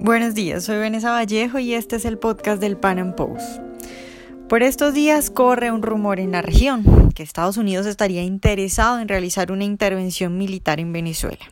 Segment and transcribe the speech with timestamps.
[0.00, 3.60] Buenos días, soy Vanessa Vallejo y este es el podcast del Pan Am Post.
[4.48, 9.08] Por estos días corre un rumor en la región que Estados Unidos estaría interesado en
[9.08, 11.46] realizar una intervención militar en Venezuela.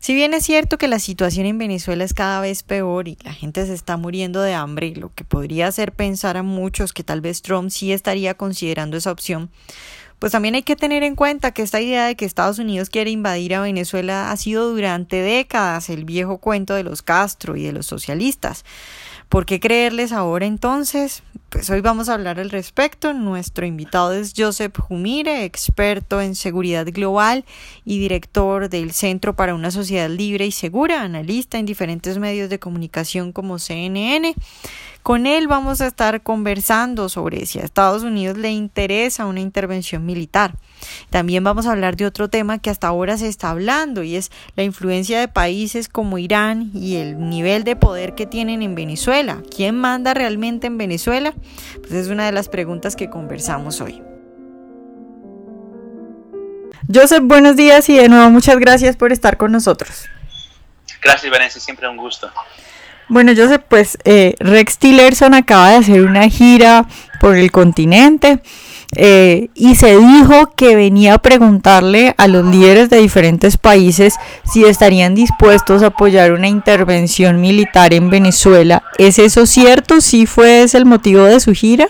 [0.00, 3.32] Si bien es cierto que la situación en Venezuela es cada vez peor y la
[3.32, 7.20] gente se está muriendo de hambre, lo que podría hacer pensar a muchos que tal
[7.20, 9.48] vez Trump sí estaría considerando esa opción,
[10.24, 13.10] pues también hay que tener en cuenta que esta idea de que Estados Unidos quiere
[13.10, 17.72] invadir a Venezuela ha sido durante décadas el viejo cuento de los Castro y de
[17.72, 18.64] los socialistas.
[19.28, 21.22] ¿Por qué creerles ahora entonces?
[21.50, 23.12] Pues hoy vamos a hablar al respecto.
[23.12, 27.44] Nuestro invitado es Joseph Humire, experto en seguridad global
[27.84, 32.58] y director del Centro para una Sociedad Libre y Segura, analista en diferentes medios de
[32.58, 34.34] comunicación como CNN.
[35.04, 40.06] Con él vamos a estar conversando sobre si a Estados Unidos le interesa una intervención
[40.06, 40.54] militar.
[41.10, 44.32] También vamos a hablar de otro tema que hasta ahora se está hablando y es
[44.56, 49.42] la influencia de países como Irán y el nivel de poder que tienen en Venezuela.
[49.54, 51.34] ¿Quién manda realmente en Venezuela?
[51.82, 54.02] Pues es una de las preguntas que conversamos hoy.
[56.90, 60.06] Joseph, buenos días y de nuevo muchas gracias por estar con nosotros.
[61.02, 62.32] Gracias, Vanessa, siempre un gusto.
[63.08, 66.86] Bueno, Joseph, pues eh, Rex Tillerson acaba de hacer una gira
[67.20, 68.40] por el continente
[68.96, 74.64] eh, y se dijo que venía a preguntarle a los líderes de diferentes países si
[74.64, 78.82] estarían dispuestos a apoyar una intervención militar en Venezuela.
[78.98, 80.00] ¿Es eso cierto?
[80.00, 81.88] ¿Sí fue ese el motivo de su gira?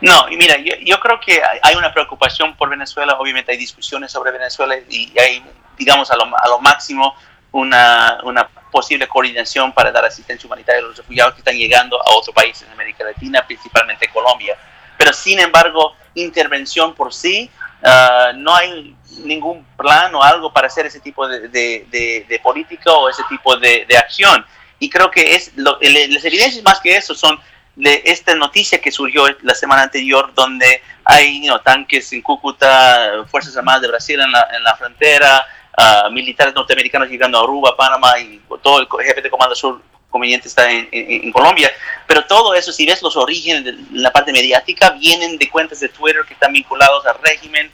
[0.00, 4.32] No, y mira, yo, creo que hay una preocupación por Venezuela, obviamente hay discusiones sobre
[4.32, 5.44] Venezuela y hay,
[5.78, 7.14] digamos, a lo, a lo máximo
[7.52, 12.10] una, una posible coordinación para dar asistencia humanitaria a los refugiados que están llegando a
[12.16, 14.56] otros países de América Latina, principalmente Colombia.
[14.98, 17.50] Pero sin embargo, intervención por sí,
[17.84, 23.08] ah, no hay ningún plan o algo para hacer ese tipo de, de, política o
[23.08, 24.44] ese tipo de, acción.
[24.78, 27.38] Y creo que es lo, las evidencias más que eso son
[27.76, 33.82] de esta noticia que surgió la semana anterior, donde hay tanques en Cúcuta, Fuerzas Armadas
[33.82, 35.46] de Brasil en la, en la frontera,
[35.76, 39.80] ah, militares norteamericanos llegando a Aruba, Panamá y todo el jefe de Comando Sur
[40.12, 41.72] conveniente está en, Colombia,
[42.06, 45.88] pero todo eso, si ves los orígenes de la parte mediática, vienen de cuentas de
[45.88, 47.72] Twitter que están vinculados al régimen,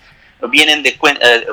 [0.48, 1.46] vienen de eh,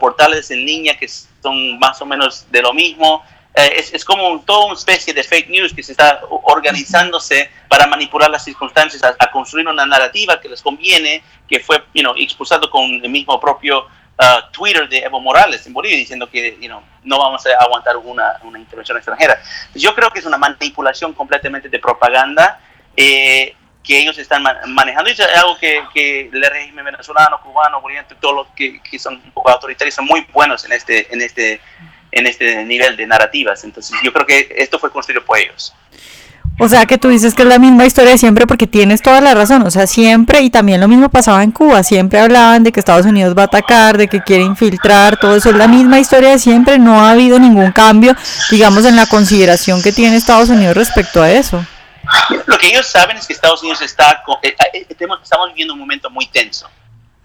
[0.00, 3.24] portales en línea que son más o menos de lo mismo.
[3.54, 7.86] Eh, es, es, como toda una especie de fake news que se está organizándose para
[7.86, 12.68] manipular las circunstancias, a, construir una narrativa que les conviene, que fue you know, expulsado
[12.68, 13.86] con el mismo propio
[14.52, 16.56] Twitter de Evo Morales en Bolivia diciendo que
[17.02, 19.40] no vamos a aguantar una, una, intervención extranjera.
[19.74, 22.60] Yo creo que es una manipulación completamente de propaganda
[22.96, 25.10] eh, que ellos están manejando.
[25.10, 29.14] Y es algo que, que, el régimen venezolano, cubano, boliviano, todos los que, que, son
[29.14, 31.60] un poco autoritarios son muy buenos en este, en, este,
[32.12, 33.64] en este nivel de narrativas.
[33.64, 35.74] Entonces yo creo que esto fue construido por ellos.
[36.58, 39.20] O sea que tú dices que es la misma historia de siempre porque tienes toda
[39.20, 39.62] la razón.
[39.62, 43.06] O sea, siempre, y también lo mismo pasaba en Cuba, siempre hablaban de que Estados
[43.06, 46.38] Unidos va a atacar, de que quiere infiltrar, todo eso es la misma historia de
[46.38, 46.78] siempre.
[46.78, 48.14] No ha habido ningún cambio,
[48.50, 51.64] digamos, en la consideración que tiene Estados Unidos respecto a eso.
[52.46, 56.10] Lo que ellos saben es que Estados Unidos está, eh, eh, estamos viviendo un momento
[56.10, 56.68] muy tenso.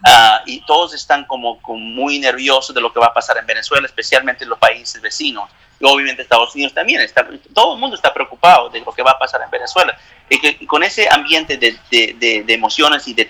[0.06, 3.46] Ah, y todos están como, como, muy nerviosos de lo que va a pasar en
[3.46, 5.50] Venezuela, especialmente en los países vecinos
[5.80, 9.12] y obviamente Estados Unidos también, está, todo el mundo está preocupado de lo que va
[9.12, 9.97] a pasar en Venezuela.
[10.30, 13.30] Y que con ese ambiente de, de, de, emociones y, de,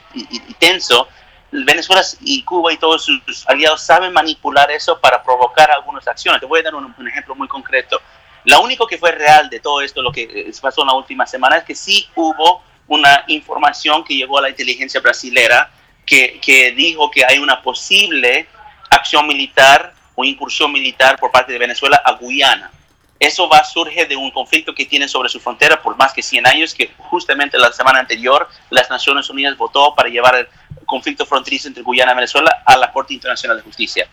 [0.58, 1.08] tenso,
[1.52, 6.40] Venezuela y Cuba y todos sus aliados saben manipular eso para provocar algunas acciones.
[6.40, 8.02] Te voy a dar un, ejemplo muy concreto.
[8.46, 11.28] Lo único que fue real de todo esto, lo que eh, pasó en la última
[11.28, 15.70] semana, es que sí hubo una información que llegó a la inteligencia brasilera
[16.08, 18.48] que, que dijo que hay una posible
[18.90, 22.72] acción militar o incursión militar por parte de Venezuela a Guyana.
[23.20, 26.22] Eso va a surgir de un conflicto que tiene sobre su frontera por más que
[26.22, 30.48] 100 años, que justamente la semana anterior las Naciones Unidas votó para llevar el
[30.86, 34.08] conflicto fronterizo entre Guyana y Venezuela a la Corte Internacional de Justicia.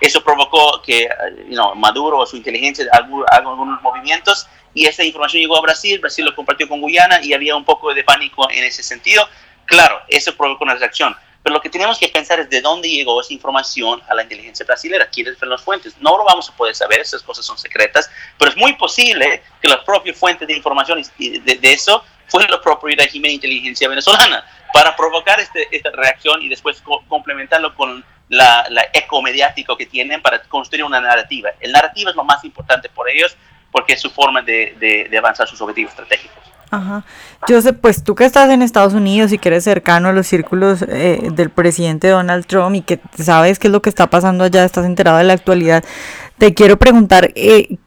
[0.00, 5.56] Eso provocó que eh, Maduro o su inteligencia hagan algunos movimientos y esa información llegó
[5.56, 8.82] a Brasil, Brasil lo compartió con Guyana y había un poco de pánico en ese
[8.82, 9.28] sentido.
[9.64, 11.16] Claro, eso provocó una reacción.
[11.48, 14.66] Pero lo que tenemos que pensar es de dónde llegó esa información a la inteligencia
[14.66, 15.96] brasileña, quiénes fueron las fuentes.
[15.98, 19.66] No lo vamos a poder saber, esas cosas son secretas, pero es muy posible que
[19.66, 24.44] las propias fuentes de información de, de eso fue la propia régimen de inteligencia venezolana
[24.74, 30.20] para provocar este, esta reacción y después complementarlo con la, la, eco mediático que tienen
[30.20, 31.48] para construir una narrativa.
[31.60, 33.34] El narrativa es lo más importante por ellos
[33.72, 36.57] porque es su forma de, de, de avanzar sus objetivos estratégicos.
[36.70, 37.04] Ajá.
[37.48, 40.82] Joseph, pues tú que estás en Estados Unidos y que eres cercano a los círculos
[40.82, 44.64] eh, del presidente Donald Trump y que sabes qué es lo que está pasando allá,
[44.64, 45.82] estás enterado de la actualidad,
[46.36, 47.78] te quiero preguntar, eh,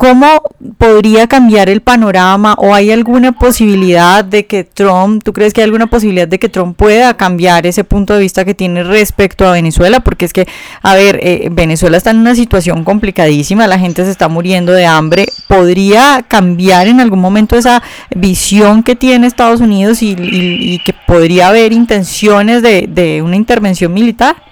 [0.00, 0.40] ¿Cómo
[0.78, 5.66] podría cambiar el panorama o hay alguna posibilidad de que Trump, tú crees que hay
[5.66, 9.52] alguna posibilidad de que Trump pueda cambiar ese punto de vista que tiene respecto a
[9.52, 10.00] Venezuela?
[10.00, 10.48] Porque es que,
[10.80, 14.86] a ver, eh, Venezuela está en una situación complicadísima, la gente se está muriendo de
[14.86, 15.26] hambre.
[15.48, 17.82] ¿Podría cambiar en algún momento esa
[18.16, 24.49] visión que tiene Estados Unidos y, que podría haber intenciones de, de una intervención militar?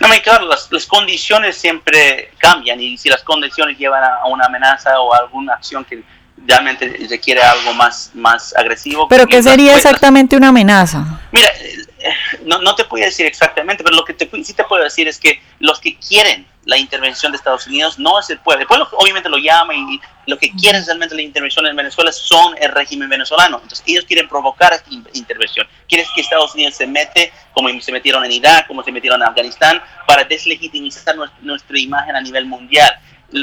[0.00, 5.00] No, claro, las, las, condiciones siempre cambian y si las condiciones llevan a, una amenaza
[5.00, 6.02] o a alguna acción que
[6.46, 9.08] realmente requiere algo más, más agresivo.
[9.08, 11.20] ¿Pero qué sería exactamente una amenaza?
[11.32, 11.50] Mira,
[12.44, 15.18] no, no te puedo decir exactamente, pero lo que te, sí te puedo decir es
[15.18, 18.60] que los que quieren la intervención de Estados Unidos no es el pueblo.
[18.60, 22.54] El pueblo obviamente lo llama y lo que quieren realmente la intervención en Venezuela son
[22.60, 23.58] el régimen venezolano.
[23.62, 25.66] Entonces ellos quieren provocar esta intervención.
[25.88, 29.28] Quieren que Estados Unidos se mete, como se metieron en Irak, como se metieron en
[29.28, 33.00] Afganistán, para deslegitimizar nuestra imagen a nivel mundial.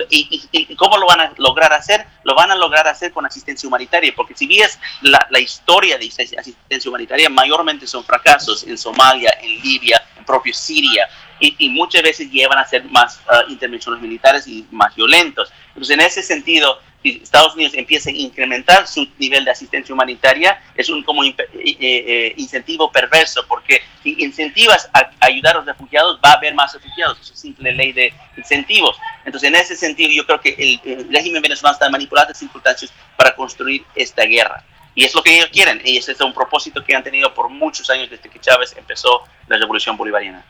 [0.09, 2.05] ¿Y, cómo lo van a lograr hacer?
[2.23, 6.07] Lo van a lograr hacer con asistencia humanitaria, porque si ves la, la, historia de
[6.07, 11.07] asistencia humanitaria, mayormente son fracasos en Somalia, en Libia, en propio Siria,
[11.39, 15.51] y, muchas veces llevan a ser más ah, intervenciones militares y más violentos.
[15.69, 20.59] Entonces, en ese sentido, si Estados Unidos empieza a incrementar su nivel de asistencia humanitaria,
[20.75, 26.19] es un como eh, eh, incentivo perverso, porque si incentivas a, ayudar a los refugiados,
[26.23, 27.19] va a haber más refugiados.
[27.19, 28.97] Es simple ley de incentivos.
[29.25, 33.35] Entonces, en ese sentido, yo creo que el, régimen venezolano está manipulando las circunstancias para
[33.35, 34.63] construir esta guerra.
[34.93, 37.49] Y es lo que ellos quieren, y ese es un propósito que han tenido por
[37.49, 40.45] muchos años desde que Chávez empezó la revolución bolivariana.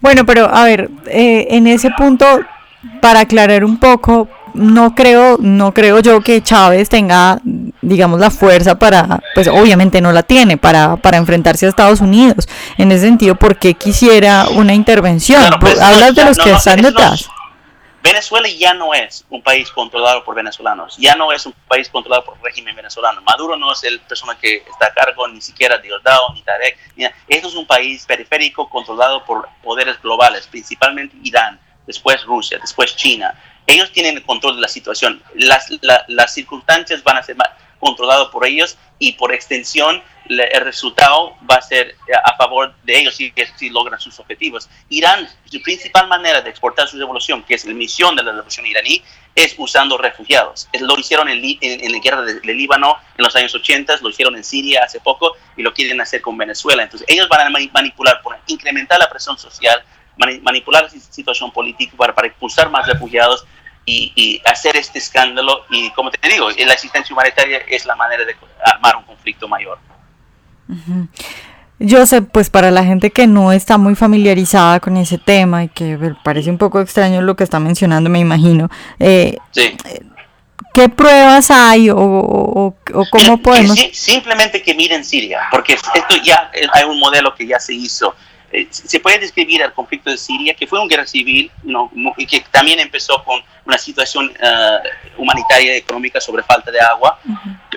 [0.00, 2.40] Bueno, pero a ver, eh, en ese punto,
[3.00, 7.38] para aclarar un poco, no creo, no creo yo que Chávez tenga,
[7.82, 12.48] digamos, la fuerza para, pues obviamente no la tiene, para, para enfrentarse a Estados Unidos.
[12.76, 15.44] En ese sentido, ¿por qué quisiera una intervención?
[15.60, 17.28] Pues, Hablas de los que están detrás.
[18.02, 22.24] Venezuela ya no es un país controlado por venezolanos, ya no es un país controlado
[22.24, 23.20] por el régimen venezolano.
[23.22, 26.78] Maduro no es el persona que está a cargo, ni siquiera Diosdado, ni Tarek.
[27.28, 33.34] Esto es un país periférico controlado por poderes globales, principalmente Irán, después Rusia, después China.
[33.66, 35.22] Ellos tienen el control de la situación.
[35.34, 35.68] Las,
[36.08, 37.36] las circunstancias van a ser
[37.80, 43.00] controladas por ellos y por extensión el resultado va a ser eh, a favor de
[43.00, 44.68] ellos si, si logran sus objetivos.
[44.88, 48.64] Irán, su principal manera de exportar su revolución, que es la misión de la revolución
[48.64, 49.02] iraní,
[49.34, 50.68] es usando refugiados.
[50.78, 54.36] Lo hicieron en, en, la guerra del de Líbano en los años 80, lo hicieron
[54.36, 56.84] en Siria hace poco y lo quieren hacer con Venezuela.
[56.84, 59.82] Entonces ellos van a manipular, por incrementar la presión social,
[60.42, 63.44] manipular la situación política para, para expulsar más refugiados
[63.84, 65.64] y, y, hacer este escándalo.
[65.70, 69.78] Y como te digo, la asistencia humanitaria es la manera de armar un conflicto mayor.
[71.78, 75.68] Yo sé, pues para la gente que no está muy familiarizada con ese tema y
[75.68, 78.68] que parece un poco extraño lo que está mencionando, me imagino.
[78.98, 79.38] Eh,
[80.72, 82.74] ¿Qué pruebas hay o,
[83.10, 83.78] cómo podemos...?
[83.92, 85.90] simplemente que miren Siria, porque esto
[86.22, 88.14] ya hay un modelo que ya se hizo.
[88.52, 91.90] Eh, se puede describir el conflicto de Siria, que fue una guerra civil, ¿no?
[92.16, 94.78] y que también empezó con una situación eh,
[95.16, 97.18] humanitaria y económica sobre falta de agua.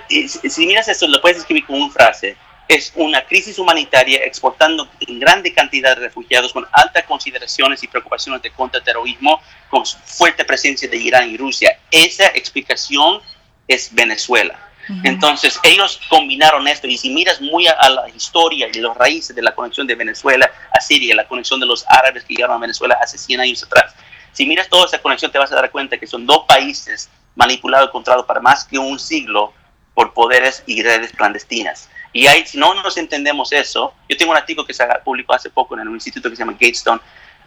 [0.09, 2.35] si miras esto, lo puedes describir con una frase
[2.67, 8.41] es una crisis humanitaria exportando en grande cantidad de refugiados con altas consideraciones y preocupaciones
[8.41, 11.77] de contraterrorismo, con fuerte presencia de Irán y Rusia.
[11.91, 13.21] Esa explicación
[13.67, 14.59] es Venezuela.
[15.03, 19.41] Entonces, ellos combinaron esto y si miras muy a, la historia y los raíces de
[19.41, 22.97] la conexión de Venezuela a Siria, la conexión de los árabes que llegaron a Venezuela
[23.01, 23.93] hace 100 años atrás,
[24.33, 27.89] si miras toda esa conexión te vas a dar cuenta que son dos países manipulados
[27.89, 29.53] y controlados para más que un siglo
[29.93, 31.89] por poderes y redes clandestinas.
[32.11, 35.49] Y ahí, si no nos entendemos eso, yo tengo un artículo que se publicó hace
[35.49, 37.01] poco en un instituto que se llama Gatestone,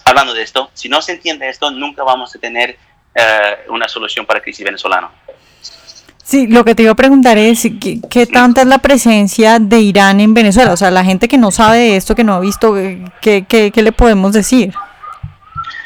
[0.05, 0.71] hablando de esto.
[0.75, 2.77] Si no se entiende esto, nunca vamos a tener
[3.15, 5.11] eh, una solución para la crisis venezolana.
[6.27, 9.79] Sí, lo que te iba a preguntar es ¿qué, qué, tanta es la presencia de
[9.79, 10.73] Irán en Venezuela.
[10.73, 12.75] O sea, la gente que no sabe de esto, que no ha visto,
[13.23, 14.75] ¿qué, qué, qué le podemos decir?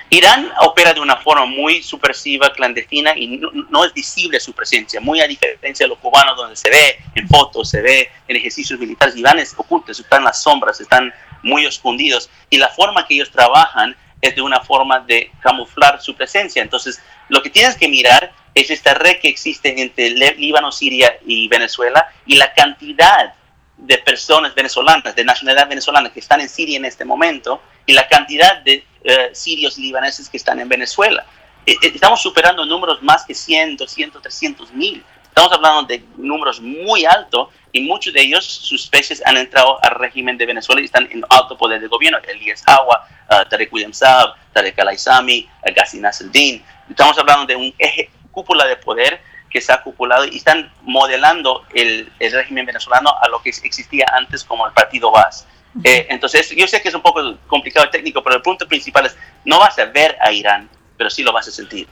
[0.09, 5.21] Irán opera de una forma muy subversiva, clandestina y no, es visible su presencia, muy
[5.21, 9.15] a diferencia de los cubanos donde se ve en fotos, se ve en ejercicios militares.
[9.17, 13.31] Irán es oculto, están en las sombras, están muy escondidos y la forma que ellos
[13.31, 16.63] trabajan es de una forma de camuflar su presencia.
[16.63, 21.49] Entonces, lo que tienes que mirar es esta red que existe entre Líbano, Siria y
[21.49, 23.35] Venezuela y la cantidad
[23.77, 28.07] de personas venezolanas, de nacionalidad venezolana que están en Siria en este momento y la
[28.09, 31.25] cantidad de eh, sirios libaneses que están en Venezuela.
[31.67, 35.03] Eh, eh, estamos superando números más que 100, 200, 300 mil.
[35.25, 39.93] Estamos hablando de números muy altos y muchos de ellos, sus especies han entrado al
[39.93, 42.19] régimen de Venezuela y están en alto poder de gobierno.
[42.27, 46.63] Elías Hawa, uh, Tarek William Saab, Tarek Al-Aizami, uh, Nasseddin.
[46.91, 49.21] Estamos hablando de un eje cúpula de poder
[49.51, 54.07] que se ha acumulado y están modelando el, el, régimen venezolano a lo que existía
[54.15, 55.47] antes como el partido VAS.
[55.85, 59.07] Eh, entonces, yo sé que es un poco complicado y técnico, pero el punto principal
[59.07, 61.89] es, no vas a ver a Irán, pero sí lo vas a sentir.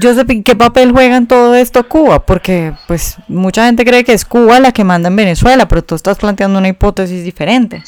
[0.00, 2.24] Joseph, ¿qué papel juega en todo esto Cuba?
[2.24, 5.94] Porque pues mucha gente cree que es Cuba la que manda en Venezuela, pero tú
[5.94, 7.82] estás planteando una hipótesis diferente.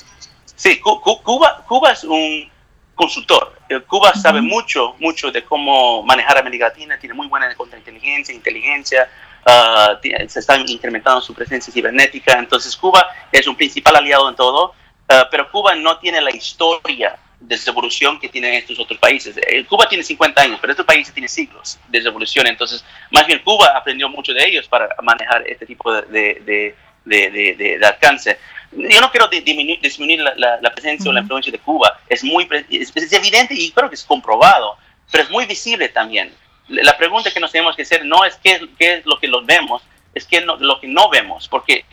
[0.57, 2.49] Sí, Cuba, Cuba es un
[2.95, 3.55] consultor.
[3.87, 9.09] Cuba sabe mucho, mucho de cómo manejar América Latina, tiene muy buena contrainteligencia, inteligencia,
[9.47, 12.39] uh, se está incrementando su presencia cibernética.
[12.39, 17.19] Entonces Cuba es un principal aliado en todo, uh, pero Cuba no tiene la historia
[17.41, 19.37] de revolución que tienen estos otros países.
[19.37, 22.47] Eh, Cuba tiene 50 años, pero estos países tienen siglos de revolución.
[22.47, 26.75] Entonces, más bien Cuba aprendió mucho de ellos para manejar este tipo de, de,
[27.05, 28.39] de, de alcance
[28.77, 32.01] yo no quiero disminuir, disminuir la, la, presencia o la influencia de Cuba.
[32.09, 34.77] Es muy es, evidente y creo que es comprobado,
[35.11, 36.33] pero es muy visible también.
[36.69, 39.45] La pregunta que nos tenemos que hacer no es qué, qué es lo que los
[39.45, 39.83] vemos,
[40.15, 41.85] es qué no, lo que no vemos, porque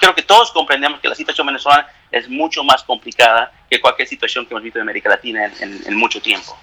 [0.00, 4.46] creo que todos comprendemos que la situación venezolana es mucho más complicada que cualquier situación
[4.46, 6.56] que hemos visto en América Latina en, en, mucho tiempo.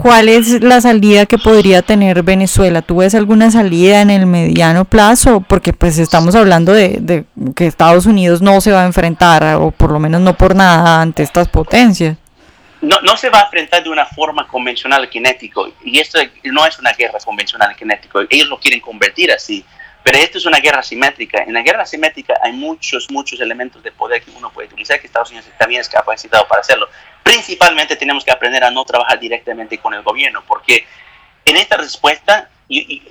[0.00, 2.82] ¿Cuál es la salida que podría tener Venezuela?
[2.82, 5.40] ¿Tú ves alguna salida en el mediano plazo?
[5.40, 7.24] Porque pues estamos hablando de,
[7.54, 11.00] que Estados Unidos no se va a enfrentar, o por lo menos no por nada,
[11.00, 12.18] ante estas potencias.
[12.82, 16.78] No, no se va a enfrentar de una forma convencional kinético, y esto no es
[16.78, 19.64] una guerra convencional kinético, ellos lo quieren convertir así,
[20.06, 21.42] pero esto es una guerra simétrica.
[21.42, 25.08] En la guerra simétrica hay muchos, muchos elementos de poder que uno puede utilizar, que
[25.08, 26.88] Estados Unidos también es capacitado para hacerlo
[27.26, 30.86] principalmente tenemos que aprender a no trabajar directamente con el gobierno, porque
[31.44, 33.02] en esta respuesta, y,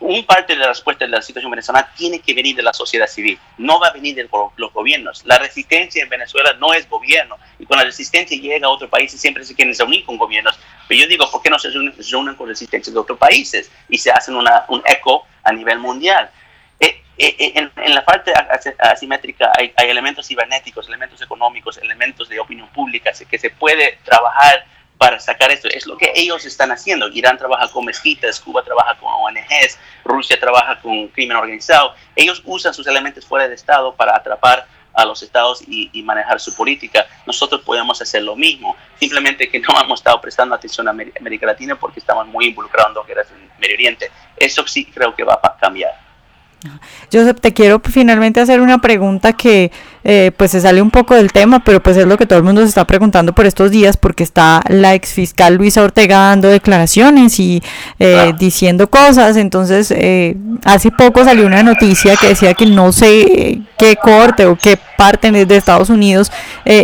[0.00, 3.06] un parte de la respuesta de la situación venezolana tiene que venir de la sociedad
[3.06, 5.24] civil, no va a venir de los gobiernos.
[5.24, 9.18] La resistencia en Venezuela no es gobierno, y con la resistencia llega a otros países
[9.18, 10.58] siempre se quieren unir con gobiernos.
[10.92, 11.70] Pero yo digo, ¿por qué no se
[12.14, 16.28] unen con resistencia de otros países y se hacen una, un eco a nivel mundial?
[16.78, 18.30] Eh, eh, en, la parte
[18.78, 24.66] asimétrica hay, elementos cibernéticos, elementos económicos, elementos de opinión pública que se puede trabajar
[24.98, 25.66] para sacar esto.
[25.68, 27.08] Es lo que ellos están haciendo.
[27.08, 31.94] Irán trabaja con mezquitas, Cuba trabaja con ONGs, Rusia trabaja con crimen organizado.
[32.14, 36.54] Ellos usan sus elementos fuera de Estado para atrapar a los estados y, manejar su
[36.54, 37.06] política.
[37.26, 41.78] Nosotros podemos hacer lo mismo, simplemente que no hemos estado prestando atención a América Latina
[41.78, 44.10] porque estamos muy involucrados en lo que era el Medio Oriente.
[44.36, 45.92] Eso sí creo que va a cambiar.
[47.12, 49.72] Joseph, te quiero finalmente hacer una pregunta que
[50.04, 52.44] eh, pues se sale un poco del tema, pero pues es lo que todo el
[52.44, 56.48] mundo se está preguntando por estos días, porque está la ex fiscal Luisa Ortega dando
[56.48, 57.62] declaraciones y
[57.98, 59.36] eh, diciendo cosas.
[59.36, 64.56] Entonces, eh, hace poco salió una noticia que decía que no sé qué corte o
[64.56, 66.30] qué parte de Estados Unidos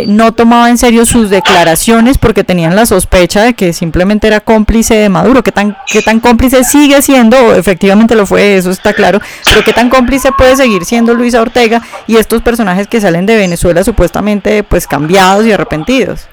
[0.07, 4.95] no tomaba en serio sus declaraciones porque tenían la sospecha de que simplemente era cómplice
[4.95, 5.41] de Maduro.
[5.43, 7.55] ¿Qué tan, qué tan cómplice sigue siendo?
[7.55, 11.81] Efectivamente lo fue, eso está claro, pero qué tan cómplice puede seguir siendo Luisa Ortega
[12.07, 16.27] y estos personajes que se salen de Venezuela supuestamente pues cambiados y arrepentidos?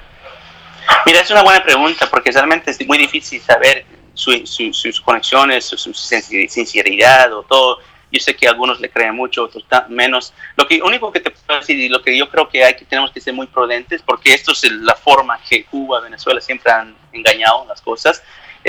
[1.06, 7.32] Mira, es una buena pregunta porque realmente es muy difícil saber sus conexiones, su, sinceridad
[7.32, 7.78] o todo.
[8.12, 10.34] Yo sé que algunos le creen mucho, otros menos.
[10.54, 12.84] Lo que único que te puedo decir y lo que yo creo que hay que
[12.84, 16.94] tenemos que ser muy prudentes porque esto es la forma que Cuba, Venezuela siempre han
[17.12, 18.22] engañado las cosas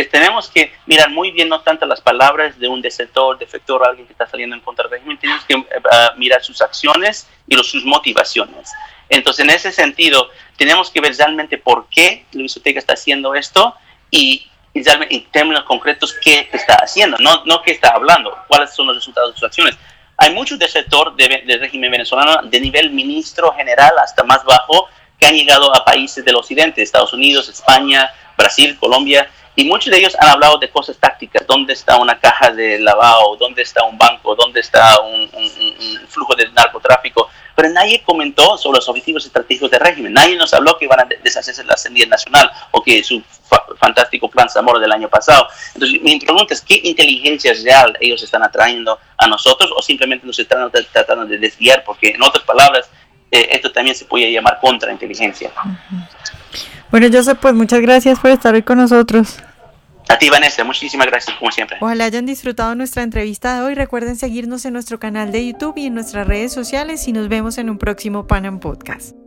[0.05, 4.13] tenemos que mirar muy bien no tanto las palabras de un desertor, defector, alguien que
[4.13, 5.63] está saliendo en contra del régimen, tenemos que eh,
[6.17, 8.71] mirar sus acciones y sus motivaciones.
[9.09, 13.73] Entonces, en ese sentido, tenemos que ver realmente por qué Luis Ortega está haciendo esto
[14.11, 18.97] y, en términos concretos qué está haciendo, no, no qué está hablando, cuáles son los
[18.97, 19.75] resultados de sus acciones.
[20.17, 24.87] Hay muchos desertores del régimen venezolano de nivel ministro general hasta más bajo
[25.19, 29.97] que han llegado a países del occidente, Estados Unidos, España, Brasil, Colombia, y muchos de
[29.97, 33.97] ellos han hablado de cosas tácticas, dónde está una caja de lavado, dónde está un
[33.97, 35.27] banco, dónde está un,
[36.07, 40.77] flujo de narcotráfico, pero nadie comentó sobre los objetivos estratégicos del régimen, nadie nos habló
[40.77, 43.19] que iban a deshacerse de la ascendía nacional o que su
[43.79, 45.47] fantástico plan Zamora del año pasado.
[45.73, 50.37] Entonces mi pregunta es, ¿qué inteligencia real ellos están atrayendo a nosotros o simplemente nos
[50.37, 51.83] están tratando de desviar?
[51.83, 52.91] Porque en otras palabras,
[53.31, 55.51] eh, esto también se puede llamar contrainteligencia.
[56.91, 59.37] Bueno, Joseph, pues muchas gracias por estar hoy con nosotros.
[60.09, 61.77] A ti, Vanessa, muchísimas gracias, como siempre.
[61.81, 63.75] Ojalá hayan disfrutado nuestra entrevista de hoy.
[63.75, 67.57] Recuerden seguirnos en nuestro canal de YouTube y en nuestras redes sociales y nos vemos
[67.57, 69.26] en un próximo Panam Podcast.